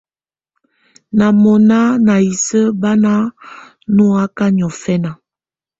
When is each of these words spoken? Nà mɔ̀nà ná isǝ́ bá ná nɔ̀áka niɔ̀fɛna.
Nà 1.17 1.25
mɔ̀nà 1.41 1.79
ná 2.05 2.13
isǝ́ 2.31 2.73
bá 2.81 2.91
ná 3.03 3.13
nɔ̀áka 3.95 4.45
niɔ̀fɛna. 4.55 5.11